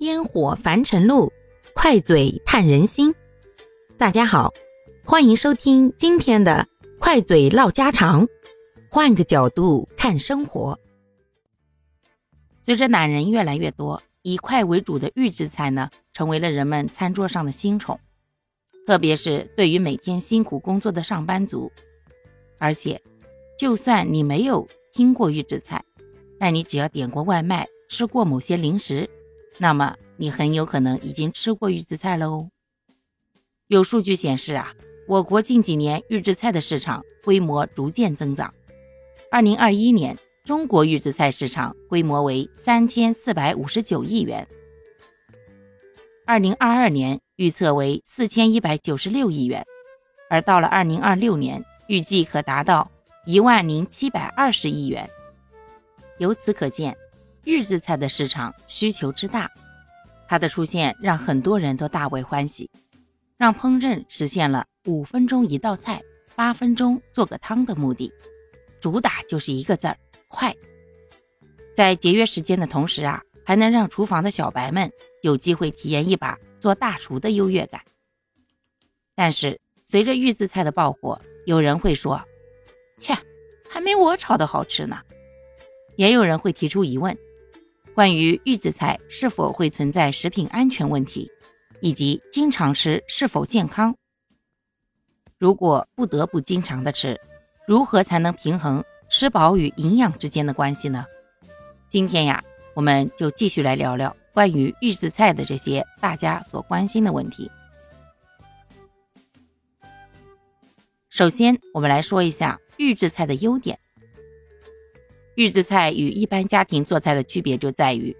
[0.00, 1.32] 烟火凡尘路，
[1.72, 3.14] 快嘴探人心。
[3.96, 4.52] 大家好，
[5.04, 6.66] 欢迎收听今天的
[6.98, 8.26] 快嘴唠家常，
[8.90, 10.78] 换个角度看生活。
[12.64, 17.98] 随着懒人越来越多，以快为主的预制菜呢，成为了人们餐桌上的新宠。
[18.86, 21.70] 特别是对于每天辛苦工作的上班族，
[22.58, 23.00] 而且，
[23.56, 25.82] 就算你没有听过预制菜，
[26.38, 29.08] 但你只要点过外卖、吃过某些零食。
[29.58, 32.48] 那么你很有可能已经吃过预制菜了哦。
[33.68, 34.72] 有数据显示啊，
[35.08, 38.52] 我国近几年预制菜的市场规模逐渐增长。
[39.30, 44.46] 二零二一年，中国预制菜市场规模为三千四百五十九亿元，
[46.26, 49.64] 二零二二年预测为四千一百九十六亿元，
[50.28, 52.90] 而到了二零二六年，预计可达到
[53.24, 55.08] 一万零七百二十亿元。
[56.18, 56.96] 由此可见。
[57.44, 59.50] 预制菜的市场需求之大，
[60.26, 62.70] 它的出现让很多人都大为欢喜，
[63.36, 66.02] 让烹饪实现了五分钟一道菜，
[66.34, 68.12] 八分钟做个汤的目的。
[68.80, 69.96] 主打就是一个字儿
[70.28, 70.54] 快，
[71.74, 74.90] 在节约时间的同时啊，还能让厨房的小白们
[75.22, 77.80] 有机会体验一把做大厨的优越感。
[79.14, 82.22] 但是随着预制菜的爆火，有人会说
[82.98, 83.16] ：“切，
[83.68, 85.00] 还没我炒的好吃呢。”
[85.96, 87.16] 也有人会提出疑问。
[87.94, 91.30] 关于预制菜是否会存在食品安全问题，
[91.80, 93.94] 以及经常吃是否健康？
[95.38, 97.20] 如果不得不经常的吃，
[97.68, 101.04] 如何才能平衡吃饱与营养之间的关系呢？
[101.88, 102.42] 今天呀，
[102.74, 107.48] 我们就继续来聊聊关于预制菜的这些大家所关心的问题。
[111.10, 113.78] 首先，我们来说一下预制菜的优点。
[115.36, 118.14] 预制菜与一般家庭做菜的区别就在于，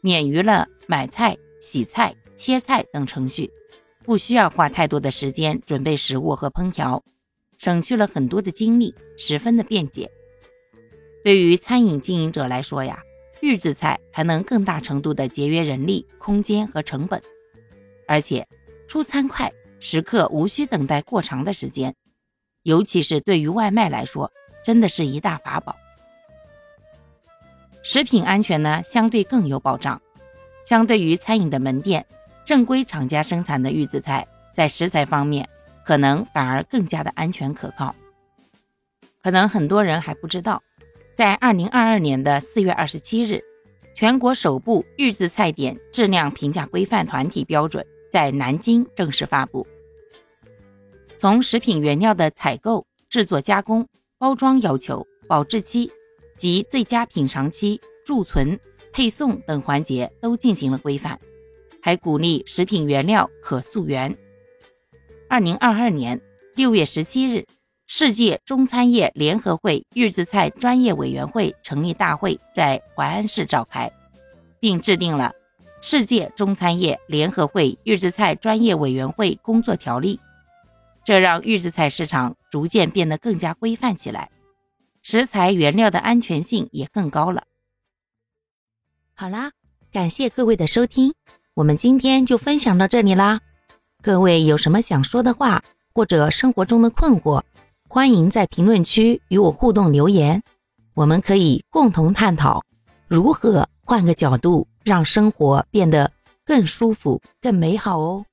[0.00, 3.50] 免于了买菜、洗菜、切菜等程序，
[4.04, 7.02] 不需要花太多的时间准备食物和烹调，
[7.56, 10.10] 省去了很多的精力，十分的便捷。
[11.24, 13.02] 对于餐饮经营者来说呀，
[13.40, 17.20] 预制菜还能更大程度的节约人力、空间和成本，
[18.06, 18.46] 而且
[18.86, 21.94] 出餐快，食客无需等待过长的时间，
[22.62, 24.30] 尤其是对于外卖来说，
[24.64, 25.74] 真的是一大法宝。
[27.90, 29.98] 食品安全呢，相对更有保障。
[30.62, 32.04] 相对于餐饮的门店，
[32.44, 35.48] 正规厂家生产的预制菜，在食材方面
[35.86, 37.94] 可能反而更加的安全可靠。
[39.22, 40.62] 可能很多人还不知道，
[41.14, 43.42] 在二零二二年的四月二十七日，
[43.94, 47.82] 全国首部预制菜点质量评价规范团体标准
[48.12, 49.66] 在南京正式发布。
[51.16, 53.88] 从食品原料的采购、制作、加工、
[54.18, 55.90] 包装要求、保质期。
[56.38, 58.58] 及最佳品尝期、贮存、
[58.92, 61.18] 配送等环节都进行了规范，
[61.82, 64.16] 还鼓励食品原料可溯源。
[65.28, 66.18] 二零二二年
[66.54, 67.44] 六月十七日，
[67.86, 73.90] 世界中餐业联合会预制菜专业委员会成立大会在淮安市召开，
[74.58, 75.32] 并制定了
[75.86, 80.16] 《世界中餐业联合会预制菜专业委员会工作条例》，
[81.04, 84.30] 这让预制菜市场逐渐变得更加规范起来。
[85.02, 87.44] 食材原料的安全性也更高了。
[89.14, 89.52] 好啦，
[89.92, 91.12] 感谢各位的收听，
[91.54, 93.40] 我们今天就分享到这里啦。
[94.02, 97.42] 各位有什么想说的话，或者生活中的困惑，
[97.88, 100.42] 欢迎在评论区与我互动留言，
[100.94, 102.62] 我们可以共同探讨
[103.08, 106.10] 如何换个角度让生活变得
[106.44, 108.24] 更舒服、更美好哦。